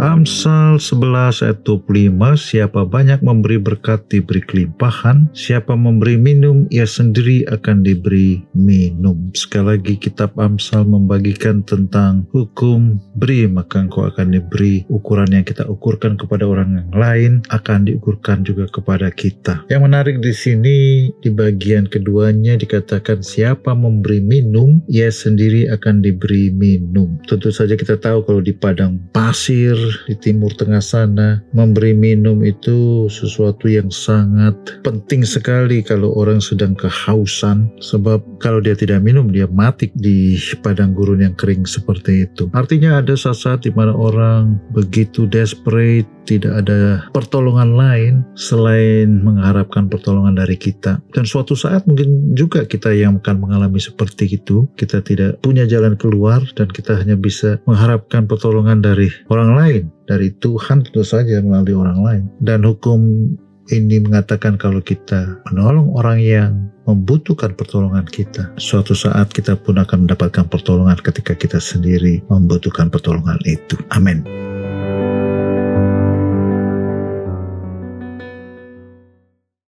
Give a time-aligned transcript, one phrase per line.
[0.00, 7.44] Amsal 11 ayat 25, siapa banyak memberi berkat diberi kelimpahan, siapa memberi minum ia sendiri
[7.44, 9.28] akan diberi minum.
[9.36, 15.68] Sekali lagi kitab Amsal membagikan tentang hukum beri maka engkau akan diberi ukuran yang kita
[15.68, 19.68] ukurkan kepada orang yang lain akan diukurkan juga kepada kita.
[19.68, 20.78] Yang menarik di sini
[21.20, 27.20] di bagian keduanya dikatakan siapa memberi minum ia sendiri akan diberi minum.
[27.28, 33.06] Tentu saja kita tahu kalau di padang pasir di timur tengah sana memberi minum itu
[33.10, 34.54] sesuatu yang sangat
[34.86, 37.70] penting sekali kalau orang sedang kehausan.
[37.80, 42.48] Sebab kalau dia tidak minum dia mati di padang gurun yang kering seperti itu.
[42.56, 50.38] Artinya ada saat-saat di mana orang begitu desperate tidak ada pertolongan lain selain mengharapkan pertolongan
[50.38, 51.02] dari kita.
[51.10, 55.98] Dan suatu saat mungkin juga kita yang akan mengalami seperti itu kita tidak punya jalan
[55.98, 61.76] keluar dan kita hanya bisa mengharapkan pertolongan dari orang lain dari Tuhan tentu saja melalui
[61.76, 62.24] orang lain.
[62.42, 63.00] Dan hukum
[63.70, 66.52] ini mengatakan kalau kita menolong orang yang
[66.88, 73.38] membutuhkan pertolongan kita, suatu saat kita pun akan mendapatkan pertolongan ketika kita sendiri membutuhkan pertolongan
[73.46, 73.78] itu.
[73.94, 74.39] Amin.